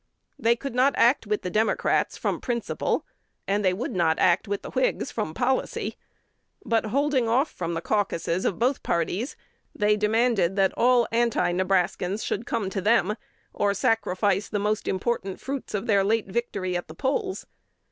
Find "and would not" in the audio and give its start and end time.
3.47-4.17